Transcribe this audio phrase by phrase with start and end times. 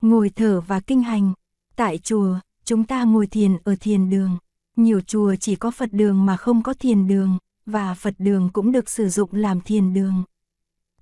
[0.00, 1.32] ngồi thở và kinh hành.
[1.76, 4.38] Tại chùa, chúng ta ngồi thiền ở thiền đường.
[4.76, 8.72] Nhiều chùa chỉ có Phật đường mà không có thiền đường, và Phật đường cũng
[8.72, 10.24] được sử dụng làm thiền đường.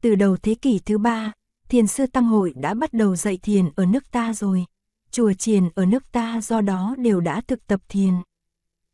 [0.00, 1.32] Từ đầu thế kỷ thứ ba,
[1.68, 4.64] thiền sư Tăng Hội đã bắt đầu dạy thiền ở nước ta rồi.
[5.10, 8.14] Chùa chiền ở nước ta do đó đều đã thực tập thiền.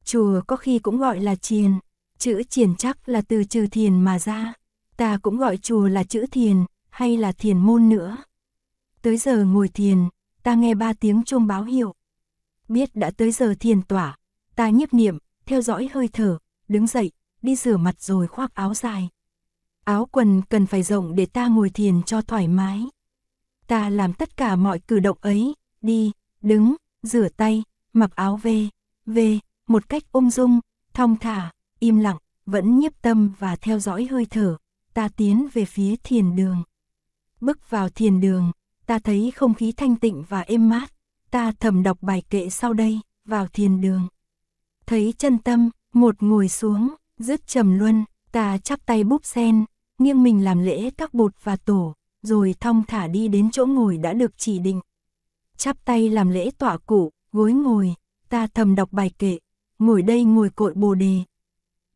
[0.05, 1.73] Chùa có khi cũng gọi là chiền,
[2.19, 4.53] chữ chiền chắc là từ trừ thiền mà ra.
[4.97, 8.17] Ta cũng gọi chùa là chữ thiền, hay là thiền môn nữa.
[9.05, 10.09] Tới giờ ngồi thiền,
[10.43, 11.95] ta nghe ba tiếng chuông báo hiệu.
[12.69, 14.17] Biết đã tới giờ thiền tỏa,
[14.57, 17.11] ta nhiếp niệm, theo dõi hơi thở, đứng dậy,
[17.43, 19.09] đi rửa mặt rồi khoác áo dài.
[19.85, 22.85] Áo quần cần phải rộng để ta ngồi thiền cho thoải mái.
[23.67, 26.13] Ta làm tất cả mọi cử động ấy, đi,
[26.43, 27.63] đứng, rửa tay,
[27.93, 28.69] mặc áo về,
[29.07, 30.61] về, một cách ung dung,
[30.95, 34.57] thong thả, im lặng, vẫn nhiếp tâm và theo dõi hơi thở,
[34.95, 36.63] ta tiến về phía thiền đường.
[37.41, 38.53] Bước vào thiền đường,
[38.87, 40.93] ta thấy không khí thanh tịnh và êm mát,
[41.31, 44.09] ta thầm đọc bài kệ sau đây, vào thiền đường.
[44.87, 49.65] Thấy chân tâm, một ngồi xuống, dứt trầm luân, ta chắp tay búp sen,
[49.99, 53.97] nghiêng mình làm lễ các bột và tổ, rồi thong thả đi đến chỗ ngồi
[53.97, 54.81] đã được chỉ định.
[55.57, 57.95] Chắp tay làm lễ tọa cụ, gối ngồi,
[58.29, 59.39] ta thầm đọc bài kệ,
[59.79, 61.23] ngồi đây ngồi cội bồ đề.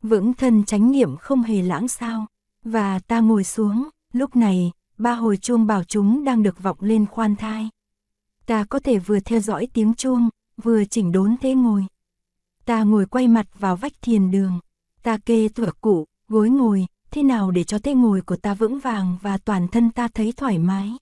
[0.02, 2.26] Vững thân chánh niệm không hề lãng sao,
[2.64, 7.06] và ta ngồi xuống, lúc này, ba hồi chuông bảo chúng đang được vọng lên
[7.06, 7.68] khoan thai.
[8.46, 10.28] Ta có thể vừa theo dõi tiếng chuông,
[10.62, 11.86] vừa chỉnh đốn thế ngồi.
[12.64, 14.60] Ta ngồi quay mặt vào vách thiền đường,
[15.02, 18.78] ta kê tựa cụ, gối ngồi, thế nào để cho thế ngồi của ta vững
[18.78, 20.92] vàng và toàn thân ta thấy thoải mái.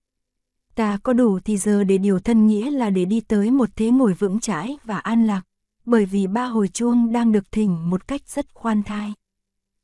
[0.74, 3.90] Ta có đủ thì giờ để điều thân nghĩa là để đi tới một thế
[3.90, 5.42] ngồi vững chãi và an lạc,
[5.84, 9.12] bởi vì ba hồi chuông đang được thỉnh một cách rất khoan thai.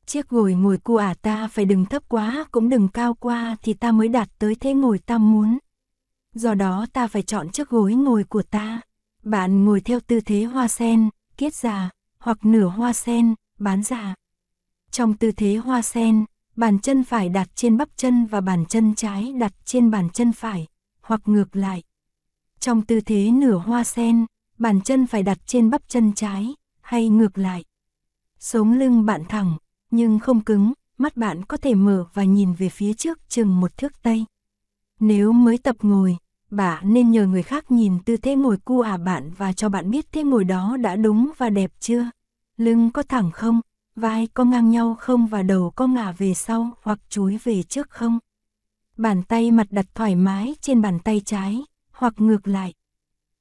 [0.05, 3.55] Chiếc gối ngồi của ả à ta phải đừng thấp quá cũng đừng cao qua
[3.61, 5.57] thì ta mới đạt tới thế ngồi ta muốn.
[6.33, 8.81] Do đó ta phải chọn chiếc gối ngồi của ta.
[9.23, 14.15] Bạn ngồi theo tư thế hoa sen, kiết già, hoặc nửa hoa sen, bán già.
[14.91, 16.25] Trong tư thế hoa sen,
[16.55, 20.31] bàn chân phải đặt trên bắp chân và bàn chân trái đặt trên bàn chân
[20.31, 20.67] phải,
[21.01, 21.83] hoặc ngược lại.
[22.59, 24.25] Trong tư thế nửa hoa sen,
[24.57, 27.63] bàn chân phải đặt trên bắp chân trái, hay ngược lại.
[28.39, 29.57] Sống lưng bạn thẳng,
[29.93, 33.77] nhưng không cứng, mắt bạn có thể mở và nhìn về phía trước chừng một
[33.77, 34.25] thước tây.
[34.99, 36.17] Nếu mới tập ngồi,
[36.51, 39.89] bạn nên nhờ người khác nhìn tư thế ngồi cu à bạn và cho bạn
[39.89, 42.09] biết thế ngồi đó đã đúng và đẹp chưa.
[42.57, 43.61] Lưng có thẳng không,
[43.95, 47.89] vai có ngang nhau không và đầu có ngả về sau hoặc chúi về trước
[47.89, 48.19] không.
[48.97, 51.61] Bàn tay mặt đặt thoải mái trên bàn tay trái,
[51.91, 52.73] hoặc ngược lại.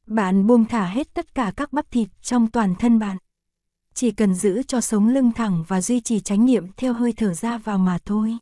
[0.07, 3.17] Bạn buông thả hết tất cả các bắp thịt trong toàn thân bạn.
[3.95, 7.35] Chỉ cần giữ cho sống lưng thẳng và duy trì chánh niệm theo hơi thở
[7.35, 8.37] ra vào mà thôi.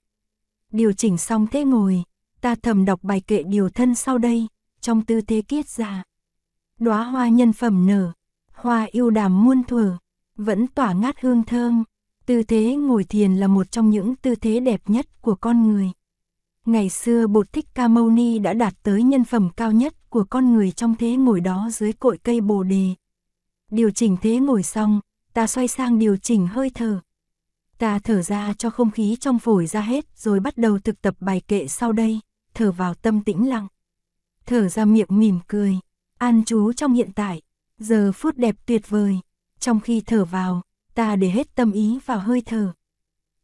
[0.72, 2.02] Điều chỉnh xong thế ngồi,
[2.40, 4.46] ta thầm đọc bài kệ điều thân sau đây,
[4.80, 6.02] trong tư thế kiết già
[6.78, 8.12] Đóa hoa nhân phẩm nở,
[8.52, 9.96] hoa yêu đàm muôn thuở,
[10.36, 11.84] vẫn tỏa ngát hương thơm.
[12.26, 15.90] Tư thế ngồi thiền là một trong những tư thế đẹp nhất của con người.
[16.66, 20.24] Ngày xưa Bột Thích Ca Mâu Ni đã đạt tới nhân phẩm cao nhất của
[20.30, 22.88] con người trong thế ngồi đó dưới cội cây bồ đề.
[23.70, 25.00] Điều chỉnh thế ngồi xong,
[25.32, 27.00] ta xoay sang điều chỉnh hơi thở.
[27.78, 31.14] Ta thở ra cho không khí trong phổi ra hết rồi bắt đầu thực tập
[31.20, 32.20] bài kệ sau đây,
[32.54, 33.66] thở vào tâm tĩnh lặng.
[34.46, 35.78] Thở ra miệng mỉm cười,
[36.18, 37.42] an trú trong hiện tại,
[37.78, 39.18] giờ phút đẹp tuyệt vời.
[39.58, 40.62] Trong khi thở vào,
[40.94, 42.72] ta để hết tâm ý vào hơi thở.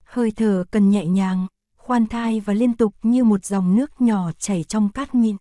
[0.04, 4.30] Hơi thở cần nhẹ nhàng, khoan thai và liên tục như một dòng nước nhỏ
[4.38, 5.36] chảy trong cát mịn.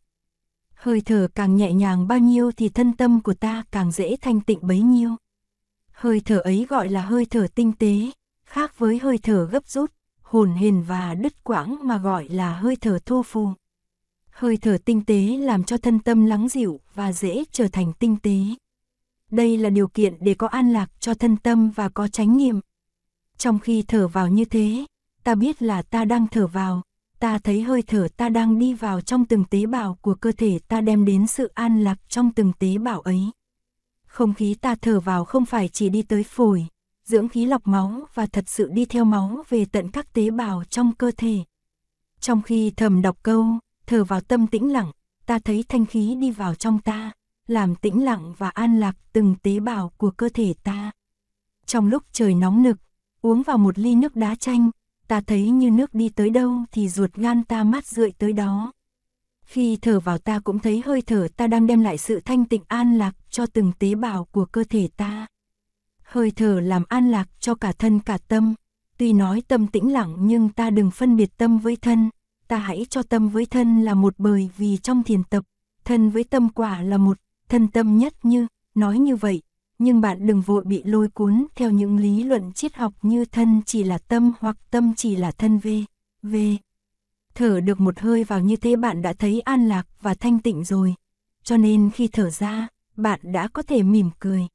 [0.73, 4.41] Hơi thở càng nhẹ nhàng bao nhiêu thì thân tâm của ta càng dễ thanh
[4.41, 5.15] tịnh bấy nhiêu.
[5.95, 8.11] Hơi thở ấy gọi là hơi thở tinh tế,
[8.45, 9.91] khác với hơi thở gấp rút,
[10.21, 13.49] hồn hền và đứt quãng mà gọi là hơi thở thô phù.
[14.29, 18.17] Hơi thở tinh tế làm cho thân tâm lắng dịu và dễ trở thành tinh
[18.17, 18.37] tế.
[19.31, 22.59] Đây là điều kiện để có an lạc cho thân tâm và có chánh niệm.
[23.37, 24.85] Trong khi thở vào như thế,
[25.23, 26.81] ta biết là ta đang thở vào,
[27.19, 30.59] ta thấy hơi thở ta đang đi vào trong từng tế bào của cơ thể
[30.67, 33.31] ta đem đến sự an lạc trong từng tế bào ấy.
[34.15, 36.67] Không khí ta thở vào không phải chỉ đi tới phổi,
[37.05, 40.63] dưỡng khí lọc máu và thật sự đi theo máu về tận các tế bào
[40.63, 41.39] trong cơ thể.
[42.19, 43.45] Trong khi thầm đọc câu,
[43.85, 44.91] thở vào tâm tĩnh lặng,
[45.25, 47.11] ta thấy thanh khí đi vào trong ta,
[47.47, 50.91] làm tĩnh lặng và an lạc từng tế bào của cơ thể ta.
[51.65, 52.77] Trong lúc trời nóng nực,
[53.21, 54.69] uống vào một ly nước đá chanh,
[55.07, 58.71] ta thấy như nước đi tới đâu thì ruột gan ta mát rượi tới đó.
[59.45, 62.63] Khi thở vào ta cũng thấy hơi thở ta đang đem lại sự thanh tịnh
[62.67, 65.27] an lạc cho từng tế bào của cơ thể ta.
[66.03, 68.53] Hơi thở làm an lạc cho cả thân cả tâm.
[68.97, 72.09] Tuy nói tâm tĩnh lặng nhưng ta đừng phân biệt tâm với thân.
[72.47, 75.43] Ta hãy cho tâm với thân là một bởi vì trong thiền tập,
[75.85, 77.17] thân với tâm quả là một,
[77.49, 79.41] thân tâm nhất như, nói như vậy,
[79.79, 83.61] nhưng bạn đừng vội bị lôi cuốn theo những lý luận triết học như thân
[83.65, 85.67] chỉ là tâm hoặc tâm chỉ là thân v,
[86.23, 86.35] v.
[87.35, 90.63] Thở được một hơi vào như thế bạn đã thấy an lạc và thanh tịnh
[90.63, 90.95] rồi,
[91.43, 94.47] cho nên khi thở ra, bạn đã có thể mỉm cười.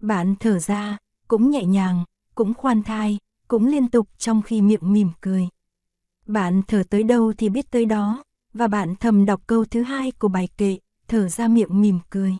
[0.00, 0.98] Bạn thở ra,
[1.28, 2.04] cũng nhẹ nhàng,
[2.34, 3.18] cũng khoan thai,
[3.48, 5.48] cũng liên tục trong khi miệng mỉm cười.
[6.26, 8.24] Bạn thở tới đâu thì biết tới đó,
[8.54, 10.78] và bạn thầm đọc câu thứ hai của bài kệ,
[11.08, 12.36] thở ra miệng mỉm cười.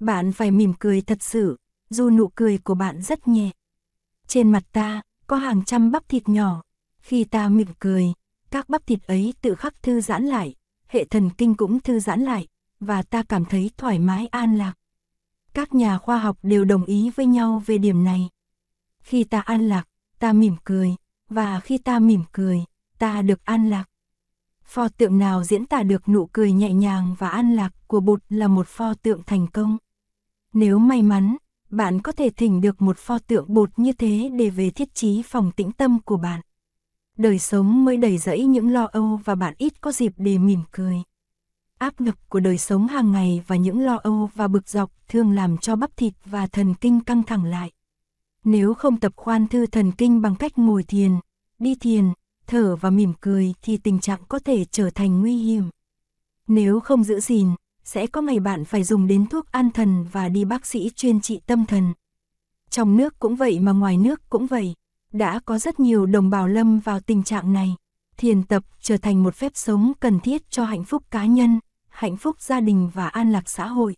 [0.00, 1.56] Bạn phải mỉm cười thật sự,
[1.90, 3.50] dù nụ cười của bạn rất nhẹ.
[4.26, 6.62] Trên mặt ta, có hàng trăm bắp thịt nhỏ.
[7.00, 8.12] Khi ta mỉm cười,
[8.50, 10.54] các bắp thịt ấy tự khắc thư giãn lại,
[10.86, 12.46] hệ thần kinh cũng thư giãn lại,
[12.80, 14.74] và ta cảm thấy thoải mái an lạc.
[15.54, 18.28] Các nhà khoa học đều đồng ý với nhau về điểm này.
[19.00, 20.94] Khi ta an lạc, ta mỉm cười,
[21.28, 22.64] và khi ta mỉm cười,
[22.98, 23.84] ta được an lạc.
[24.64, 28.22] Pho tượng nào diễn tả được nụ cười nhẹ nhàng và an lạc của Bụt
[28.28, 29.76] là một pho tượng thành công.
[30.52, 31.36] Nếu may mắn,
[31.70, 35.22] bạn có thể thỉnh được một pho tượng bột như thế để về thiết trí
[35.22, 36.40] phòng tĩnh tâm của bạn.
[37.18, 40.60] Đời sống mới đầy rẫy những lo âu và bạn ít có dịp để mỉm
[40.70, 40.96] cười.
[41.78, 45.32] Áp lực của đời sống hàng ngày và những lo âu và bực dọc thường
[45.32, 47.72] làm cho bắp thịt và thần kinh căng thẳng lại.
[48.44, 51.12] Nếu không tập khoan thư thần kinh bằng cách ngồi thiền,
[51.58, 52.12] đi thiền,
[52.46, 55.70] thở và mỉm cười thì tình trạng có thể trở thành nguy hiểm.
[56.46, 57.48] Nếu không giữ gìn,
[57.84, 61.20] sẽ có ngày bạn phải dùng đến thuốc an thần và đi bác sĩ chuyên
[61.20, 61.92] trị tâm thần.
[62.70, 64.74] Trong nước cũng vậy mà ngoài nước cũng vậy.
[65.12, 67.76] Đã có rất nhiều đồng bào lâm vào tình trạng này.
[68.16, 72.16] Thiền tập trở thành một phép sống cần thiết cho hạnh phúc cá nhân, hạnh
[72.16, 73.96] phúc gia đình và an lạc xã hội.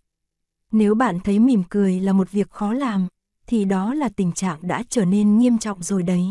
[0.73, 3.09] Nếu bạn thấy mỉm cười là một việc khó làm,
[3.47, 6.25] thì đó là tình trạng đã trở nên nghiêm trọng rồi đấy.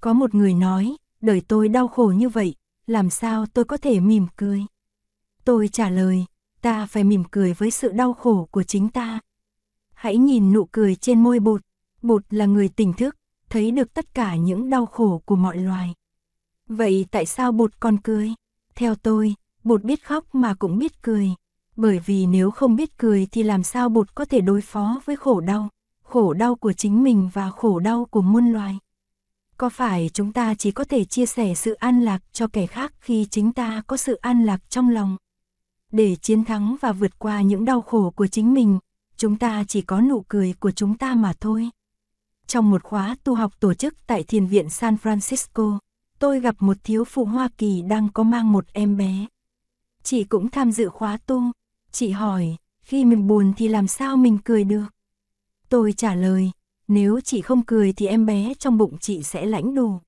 [0.00, 2.54] Có một người nói, đời tôi đau khổ như vậy,
[2.86, 4.66] làm sao tôi có thể mỉm cười?
[5.44, 6.24] Tôi trả lời,
[6.60, 9.20] ta phải mỉm cười với sự đau khổ của chính ta.
[9.94, 11.60] Hãy nhìn nụ cười trên môi bột,
[12.02, 13.16] bột là người tỉnh thức,
[13.54, 15.94] thấy được tất cả những đau khổ của mọi loài.
[16.68, 18.34] Vậy tại sao bột còn cười?
[18.74, 19.34] Theo tôi,
[19.64, 21.28] bột biết khóc mà cũng biết cười.
[21.76, 25.16] Bởi vì nếu không biết cười thì làm sao bột có thể đối phó với
[25.16, 25.68] khổ đau,
[26.02, 28.78] khổ đau của chính mình và khổ đau của muôn loài.
[29.56, 32.92] Có phải chúng ta chỉ có thể chia sẻ sự an lạc cho kẻ khác
[33.00, 35.16] khi chính ta có sự an lạc trong lòng?
[35.92, 38.78] Để chiến thắng và vượt qua những đau khổ của chính mình,
[39.16, 41.70] chúng ta chỉ có nụ cười của chúng ta mà thôi.
[42.54, 45.78] Trong một khóa tu học tổ chức tại Thiền viện San Francisco,
[46.18, 49.26] tôi gặp một thiếu phụ Hoa Kỳ đang có mang một em bé.
[50.02, 51.42] Chị cũng tham dự khóa tu.
[51.92, 54.84] Chị hỏi, khi mình buồn thì làm sao mình cười được?
[55.68, 56.50] Tôi trả lời,
[56.88, 60.00] nếu chị không cười thì em bé trong bụng chị sẽ lãnh đủ.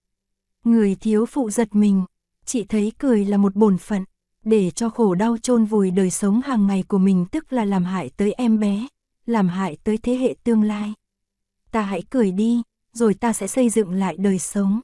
[0.64, 2.04] Người thiếu phụ giật mình,
[2.44, 4.04] chị thấy cười là một bổn phận,
[4.44, 7.84] để cho khổ đau chôn vùi đời sống hàng ngày của mình tức là làm
[7.84, 8.86] hại tới em bé,
[9.26, 10.94] làm hại tới thế hệ tương lai.
[11.70, 14.80] Ta hãy cười đi, rồi ta sẽ xây dựng lại đời sống.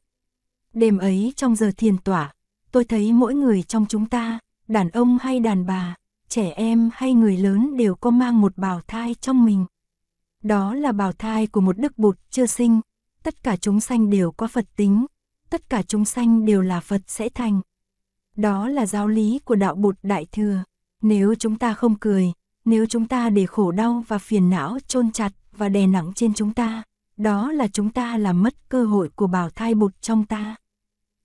[0.73, 2.33] Đêm ấy trong giờ thiền tỏa,
[2.73, 4.39] tôi thấy mỗi người trong chúng ta,
[4.69, 5.95] đàn ông hay đàn bà,
[6.29, 9.67] trẻ em hay người lớn đều có mang một bào thai trong mình.
[10.43, 12.81] Đó là bào thai của một đức bụt chưa sinh,
[13.23, 15.07] tất cả chúng sanh đều có Phật tính,
[15.51, 17.61] tất cả chúng sanh đều là Phật sẽ thành.
[18.37, 20.65] Đó là giáo lý của đạo bụt đại thừa.
[21.03, 22.33] Nếu chúng ta không cười,
[22.65, 26.35] nếu chúng ta để khổ đau và phiền não chôn chặt và đè nặng trên
[26.35, 26.83] chúng ta,
[27.17, 30.57] đó là chúng ta làm mất cơ hội của bào thai bụt trong ta.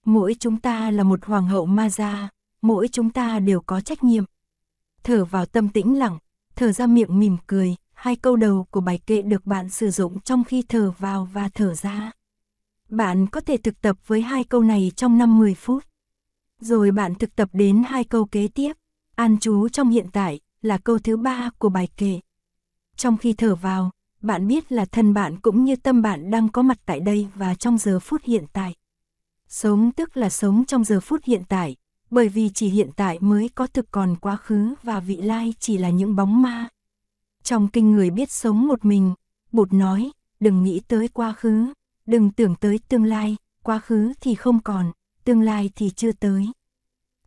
[0.06, 2.30] Mỗi chúng ta là một hoàng hậu ma gia,
[2.62, 4.24] mỗi chúng ta đều có trách nhiệm.
[5.04, 6.18] Thở vào tâm tĩnh lặng,
[6.56, 10.20] thở ra miệng mỉm cười, hai câu đầu của bài kệ được bạn sử dụng
[10.20, 12.12] trong khi thở vào và thở ra.
[12.90, 15.84] Bạn có thể thực tập với hai câu này trong 5-10 phút.
[16.60, 18.74] Rồi bạn thực tập đến hai câu kế tiếp,
[19.16, 22.20] an chú trong hiện tại, là câu thứ ba của bài kệ.
[22.96, 26.62] Trong khi thở vào, bạn biết là thân bạn cũng như tâm bạn đang có
[26.62, 28.76] mặt tại đây và trong giờ phút hiện tại.
[29.48, 31.76] Sống tức là sống trong giờ phút hiện tại,
[32.10, 35.78] bởi vì chỉ hiện tại mới có thực còn quá khứ và vị lai chỉ
[35.78, 36.70] là những bóng ma.
[37.44, 39.14] Trong kinh người biết sống một mình,
[39.52, 41.74] Bụt nói, đừng nghĩ tới quá khứ,
[42.06, 44.92] đừng tưởng tới tương lai, quá khứ thì không còn,
[45.24, 46.46] tương lai thì chưa tới.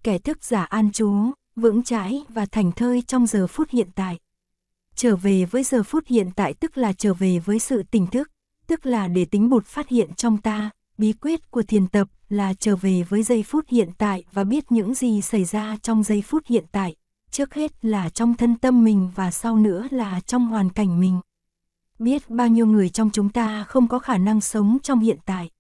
[0.03, 1.15] Kẻ thức giả an trú,
[1.57, 4.19] vững chãi và thành thơi trong giờ phút hiện tại.
[5.01, 8.31] Trở về với giờ phút hiện tại tức là trở về với sự tỉnh thức,
[8.67, 12.55] tức là để tính bụt phát hiện trong ta, bí quyết của thiền tập là
[12.55, 16.23] trở về với giây phút hiện tại và biết những gì xảy ra trong giây
[16.23, 16.95] phút hiện tại,
[17.31, 21.21] trước hết là trong thân tâm mình và sau nữa là trong hoàn cảnh mình.
[21.99, 25.51] Biết bao nhiêu người trong chúng ta không có khả năng sống trong hiện tại.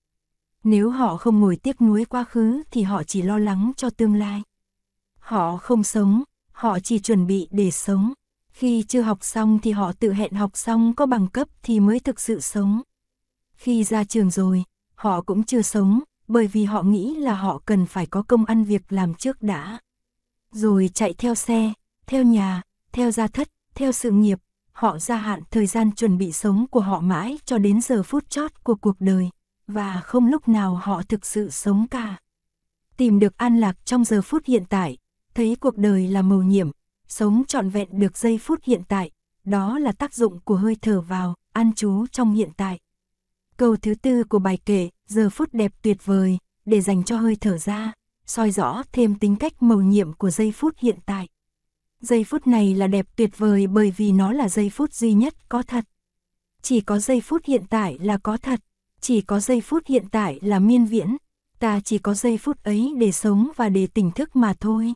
[0.64, 4.14] Nếu họ không ngồi tiếc nuối quá khứ thì họ chỉ lo lắng cho tương
[4.14, 4.42] lai.
[5.18, 8.12] Họ không sống, họ chỉ chuẩn bị để sống.
[8.60, 12.00] Khi chưa học xong thì họ tự hẹn học xong có bằng cấp thì mới
[12.00, 12.82] thực sự sống.
[13.54, 14.64] Khi ra trường rồi,
[14.94, 18.64] họ cũng chưa sống, bởi vì họ nghĩ là họ cần phải có công ăn
[18.64, 19.78] việc làm trước đã.
[20.52, 21.72] Rồi chạy theo xe,
[22.06, 22.62] theo nhà,
[22.92, 24.38] theo gia thất, theo sự nghiệp,
[24.72, 28.30] họ gia hạn thời gian chuẩn bị sống của họ mãi cho đến giờ phút
[28.30, 29.30] chót của cuộc đời,
[29.66, 32.16] và không lúc nào họ thực sự sống cả.
[32.96, 34.96] Tìm được an lạc trong giờ phút hiện tại,
[35.34, 36.70] thấy cuộc đời là mầu nhiệm,
[37.10, 39.10] sống trọn vẹn được giây phút hiện tại,
[39.44, 42.78] đó là tác dụng của hơi thở vào, an trú trong hiện tại.
[43.56, 47.36] Câu thứ tư của bài kể, giờ phút đẹp tuyệt vời, để dành cho hơi
[47.40, 47.92] thở ra,
[48.26, 51.28] soi rõ thêm tính cách mầu nhiệm của giây phút hiện tại.
[52.00, 55.48] Giây phút này là đẹp tuyệt vời bởi vì nó là giây phút duy nhất
[55.48, 55.84] có thật.
[56.62, 58.60] Chỉ có giây phút hiện tại là có thật,
[59.00, 61.16] chỉ có giây phút hiện tại là miên viễn,
[61.58, 64.94] ta chỉ có giây phút ấy để sống và để tỉnh thức mà thôi.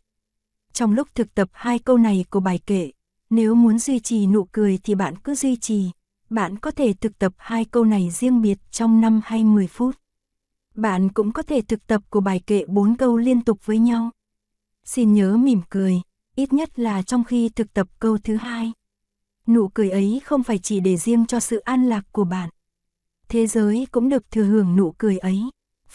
[0.75, 2.91] Trong lúc thực tập hai câu này của bài kệ,
[3.31, 5.91] nếu muốn duy trì nụ cười thì bạn cứ duy trì,
[6.31, 9.97] bạn có thể thực tập hai câu này riêng biệt trong 5 hay 10 phút.
[10.75, 14.11] Bạn cũng có thể thực tập của bài kệ bốn câu liên tục với nhau.
[14.85, 16.01] Xin nhớ mỉm cười,
[16.37, 18.73] ít nhất là trong khi thực tập câu thứ hai.
[19.47, 22.51] Nụ cười ấy không phải chỉ để riêng cho sự an lạc của bạn.
[23.29, 25.43] Thế giới cũng được thừa hưởng nụ cười ấy.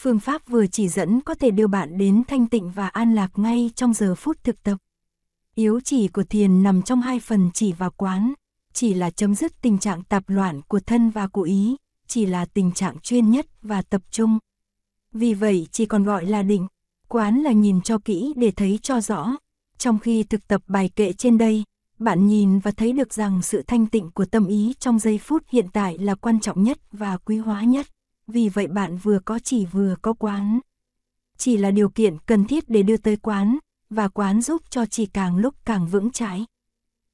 [0.02, 3.30] Phương pháp vừa chỉ dẫn có thể đưa bạn đến thanh tịnh và an lạc
[3.38, 4.78] ngay trong giờ phút thực tập.
[5.54, 8.32] Yếu chỉ của thiền nằm trong hai phần chỉ và quán,
[8.72, 11.76] chỉ là chấm dứt tình trạng tạp loạn của thân và của ý,
[12.06, 14.38] chỉ là tình trạng chuyên nhất và tập trung.
[15.12, 16.66] Vì vậy chỉ còn gọi là định,
[17.08, 19.36] quán là nhìn cho kỹ để thấy cho rõ.
[19.78, 21.64] Trong khi thực tập bài kệ trên đây,
[21.98, 25.42] bạn nhìn và thấy được rằng sự thanh tịnh của tâm ý trong giây phút
[25.48, 27.86] hiện tại là quan trọng nhất và quý hóa nhất.
[28.32, 30.60] Vì vậy bạn vừa có chỉ vừa có quán.
[31.36, 33.58] Chỉ là điều kiện cần thiết để đưa tới quán,
[33.90, 36.46] và quán giúp cho chỉ càng lúc càng vững chãi.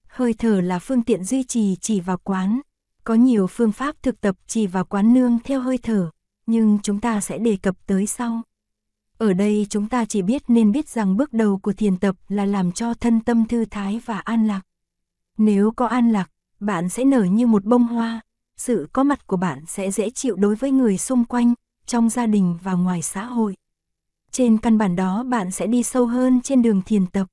[0.08, 2.60] Hơi thở là phương tiện duy trì chỉ vào quán.
[3.04, 6.10] Có nhiều phương pháp thực tập chỉ vào quán nương theo hơi thở,
[6.46, 8.42] nhưng chúng ta sẽ đề cập tới sau.
[9.18, 12.44] Ở đây chúng ta chỉ biết nên biết rằng bước đầu của thiền tập là
[12.44, 14.60] làm cho thân tâm thư thái và an lạc.
[15.38, 16.30] Nếu có an lạc,
[16.60, 18.20] bạn sẽ nở như một bông hoa,
[18.56, 21.54] sự có mặt của bạn sẽ dễ chịu đối với người xung quanh,
[21.86, 23.56] trong gia đình và ngoài xã hội.
[24.30, 27.26] Trên căn bản đó bạn sẽ đi sâu hơn trên đường thiền tập.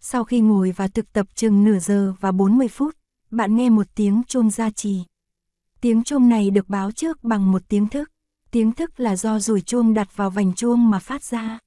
[0.00, 2.96] Sau khi ngồi và thực tập chừng nửa giờ và 40 phút,
[3.30, 5.02] bạn nghe một tiếng chuông gia trì.
[5.80, 8.10] Tiếng chuông này được báo trước bằng một tiếng thức.
[8.50, 11.58] Tiếng thức là do rủi chuông đặt vào vành chuông mà phát ra.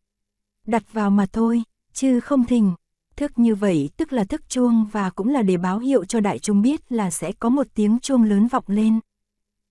[0.66, 1.64] Đặt vào mà thôi,
[1.94, 2.74] chứ không thình.
[3.18, 6.40] Thức như vậy tức là thức chuông và cũng là để báo hiệu cho đại
[6.40, 9.00] chúng biết là sẽ có một tiếng chuông lớn vọng lên.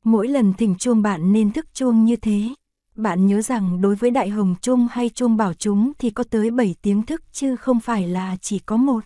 [0.04, 2.48] Mỗi lần thỉnh chuông bạn nên thức chuông như thế.
[2.94, 6.50] Bạn nhớ rằng đối với đại hồng chuông hay chuông bảo chúng thì có tới
[6.50, 9.04] 7 tiếng thức chứ không phải là chỉ có một.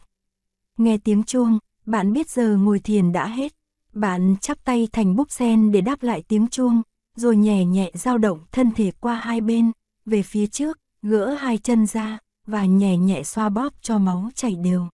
[0.78, 3.52] Nghe tiếng chuông, bạn biết giờ ngồi thiền đã hết.
[3.92, 6.82] Bạn chắp tay thành búp sen để đáp lại tiếng chuông,
[7.16, 9.72] rồi nhẹ nhẹ dao động thân thể qua hai bên,
[10.06, 12.18] về phía trước, gỡ hai chân ra,
[12.50, 14.88] và nhẹ nhẹ xoa bóp cho máu chảy đều.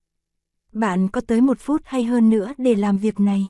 [0.73, 3.47] Bạn có tới một phút hay hơn nữa để làm việc này.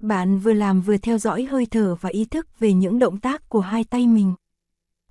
[0.00, 3.48] Bạn vừa làm vừa theo dõi hơi thở và ý thức về những động tác
[3.48, 4.34] của hai tay mình.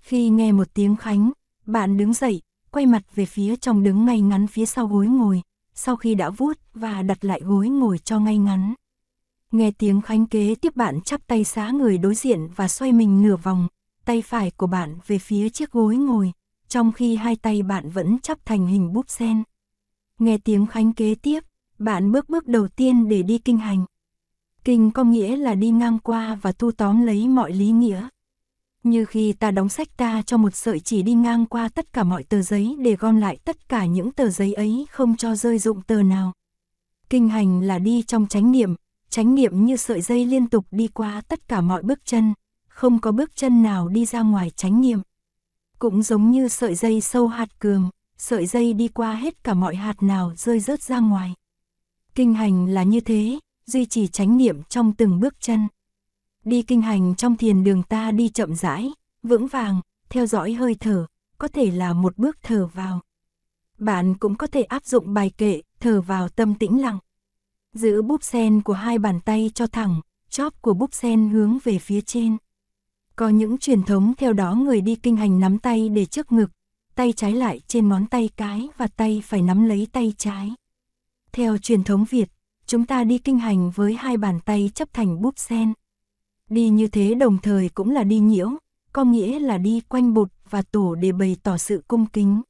[0.02, 1.32] Khi nghe một tiếng khánh,
[1.66, 5.42] bạn đứng dậy, quay mặt về phía trong đứng ngay ngắn phía sau gối ngồi,
[5.74, 8.74] sau khi đã vuốt và đặt lại gối ngồi cho ngay ngắn.
[9.52, 13.22] Nghe tiếng khánh kế tiếp bạn chắp tay xá người đối diện và xoay mình
[13.22, 13.68] nửa vòng,
[14.06, 16.32] tay phải của bạn về phía chiếc gối ngồi,
[16.74, 19.44] trong khi hai tay bạn vẫn chắp thành hình búp sen.
[20.20, 21.44] Nghe tiếng khánh kế tiếp,
[21.80, 23.86] bạn bước bước đầu tiên để đi kinh hành.
[24.64, 28.08] Kinh có nghĩa là đi ngang qua và thu tóm lấy mọi lý nghĩa.
[28.84, 32.04] Như khi ta đóng sách ta cho một sợi chỉ đi ngang qua tất cả
[32.04, 35.60] mọi tờ giấy để gom lại tất cả những tờ giấy ấy không cho rơi
[35.60, 36.34] dụng tờ nào.
[37.10, 38.76] Kinh hành là đi trong chánh niệm,
[39.10, 42.34] chánh niệm như sợi dây liên tục đi qua tất cả mọi bước chân,
[42.68, 45.00] không có bước chân nào đi ra ngoài chánh niệm.
[45.84, 49.76] Cũng giống như sợi dây sâu hạt cường, sợi dây đi qua hết cả mọi
[49.76, 51.34] hạt nào rơi rớt ra ngoài.
[52.16, 55.68] Kinh hành là như thế, duy trì chánh niệm trong từng bước chân.
[56.46, 58.92] Đi kinh hành trong thiền đường ta đi chậm rãi,
[59.24, 61.06] vững vàng, theo dõi hơi thở,
[61.38, 63.02] có thể là một bước thở vào.
[63.78, 67.00] Bạn cũng có thể áp dụng bài kệ, thở vào tâm tĩnh lặng.
[67.74, 71.80] Giữ búp sen của hai bàn tay cho thẳng, chóp của búp sen hướng về
[71.80, 72.38] phía trên.
[73.16, 76.52] Có những truyền thống theo đó người đi kinh hành nắm tay để trước ngực,
[76.96, 80.52] tay trái lại trên ngón tay cái và tay phải nắm lấy tay trái.
[81.32, 82.30] Theo truyền thống Việt,
[82.66, 85.74] chúng ta đi kinh hành với hai bàn tay chấp thành búp sen.
[86.50, 88.50] Đi như thế đồng thời cũng là đi nhiễu,
[88.94, 92.42] có nghĩa là đi quanh bụt và tổ để bày tỏ sự cung kính.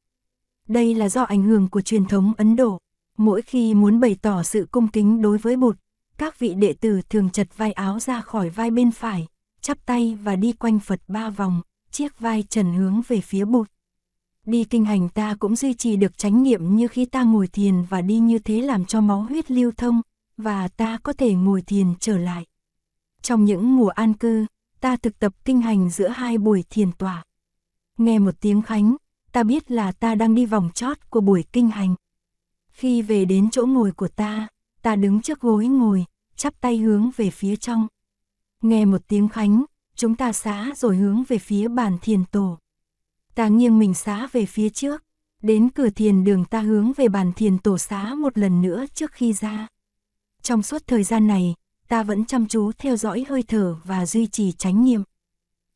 [0.68, 2.78] Đây là do ảnh hưởng của truyền thống Ấn Độ.
[3.18, 5.78] Mỗi khi muốn bày tỏ sự cung kính đối với Bụt,
[6.18, 9.28] các vị đệ tử thường chật vai áo ra khỏi vai bên phải,
[9.64, 13.68] chắp tay và đi quanh Phật ba vòng, chiếc vai trần hướng về phía Bụt.
[14.46, 17.82] Đi kinh hành ta cũng duy trì được chánh niệm như khi ta ngồi thiền
[17.82, 20.02] và đi như thế làm cho máu huyết lưu thông,
[20.38, 22.46] và ta có thể ngồi thiền trở lại.
[23.22, 24.46] Trong những mùa an cư,
[24.80, 27.24] ta thực tập kinh hành giữa hai buổi thiền tỏa.
[27.98, 28.96] Nghe một tiếng khánh,
[29.32, 31.96] ta biết là ta đang đi vòng chót của buổi kinh hành.
[32.72, 34.48] Khi về đến chỗ ngồi của ta,
[34.82, 36.06] ta đứng trước gối ngồi,
[36.36, 37.88] chắp tay hướng về phía trong.
[38.64, 39.64] Nghe một tiếng khánh,
[39.96, 42.58] chúng ta xá rồi hướng về phía bàn thiền tổ.
[43.36, 45.04] Ta nghiêng mình xá về phía trước,
[45.42, 49.12] đến cửa thiền đường ta hướng về bàn thiền tổ xá một lần nữa trước
[49.12, 49.68] khi ra.
[50.42, 51.56] Trong suốt thời gian này,
[51.88, 55.04] ta vẫn chăm chú theo dõi hơi thở và duy trì chánh niệm.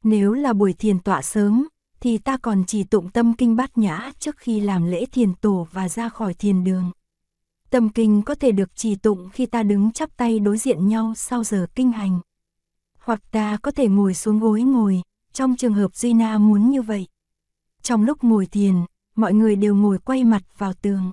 [0.04, 1.68] Nếu là buổi thiền tọa sớm,
[2.00, 5.68] thì ta còn chỉ tụng tâm kinh bát nhã trước khi làm lễ thiền tổ
[5.72, 6.92] và ra khỏi thiền đường.
[7.70, 11.14] Tâm kinh có thể được trì tụng khi ta đứng chắp tay đối diện nhau
[11.16, 12.20] sau giờ kinh hành.
[13.08, 15.02] Hoặc ta có thể ngồi xuống gối ngồi,
[15.34, 17.08] trong trường hợp Duy Na muốn như vậy.
[17.82, 18.76] Trong lúc ngồi thiền,
[19.16, 21.12] mọi người đều ngồi quay mặt vào tường.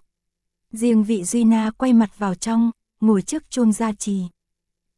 [0.72, 2.70] Riêng vị Duy Na quay mặt vào trong,
[3.00, 4.22] ngồi trước chuông gia trì.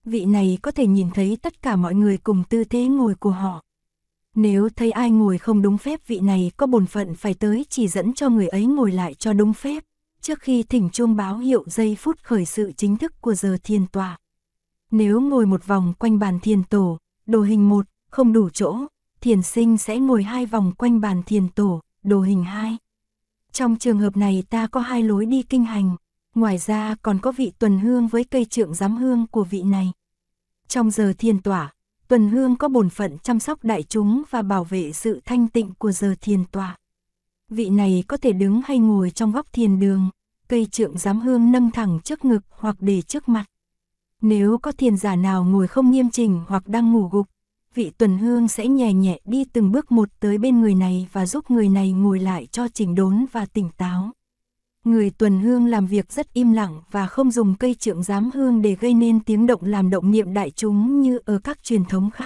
[0.05, 3.31] Vị này có thể nhìn thấy tất cả mọi người cùng tư thế ngồi của
[3.31, 3.63] họ.
[4.35, 7.89] Nếu thấy ai ngồi không đúng phép vị này có bổn phận phải tới chỉ
[7.89, 9.85] dẫn cho người ấy ngồi lại cho đúng phép,
[10.21, 13.87] trước khi thỉnh chuông báo hiệu giây phút khởi sự chính thức của giờ thiền
[13.87, 14.19] tọa.
[14.91, 18.79] Nếu ngồi một vòng quanh bàn thiền tổ, đồ hình một, không đủ chỗ,
[19.21, 22.77] thiền sinh sẽ ngồi hai vòng quanh bàn thiền tổ, đồ hình hai.
[23.53, 25.97] Trong trường hợp này ta có hai lối đi kinh hành,
[26.35, 29.93] ngoài ra còn có vị tuần hương với cây trượng giám hương của vị này.
[30.69, 31.73] Trong giờ thiền tỏa,
[32.09, 35.75] tuần hương có bổn phận chăm sóc đại chúng và bảo vệ sự thanh tịnh
[35.79, 36.77] của giờ thiền tỏa.
[37.49, 40.11] Vị này có thể đứng hay ngồi trong góc thiền đường,
[40.49, 43.45] cây trượng giám hương nâng thẳng trước ngực hoặc để trước mặt.
[44.29, 47.27] Nếu có thiền giả nào ngồi không nghiêm chỉnh hoặc đang ngủ gục,
[47.75, 51.27] vị tuần hương sẽ nhẹ nhẹ đi từng bước một tới bên người này và
[51.27, 54.11] giúp người này ngồi lại cho chỉnh đốn và tỉnh táo.
[54.85, 58.63] Người tuần hương làm việc rất im lặng và không dùng cây trượng giám hương
[58.63, 62.11] để gây nên tiếng động làm động niệm đại chúng như ở các truyền thống
[62.11, 62.25] khác.